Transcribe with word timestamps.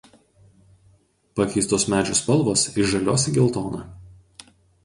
Pakeistos 1.39 1.85
medžių 1.95 2.17
spalvos 2.21 2.65
iš 2.85 2.91
žalios 2.95 3.29
į 3.33 3.35
geltoną. 3.39 3.87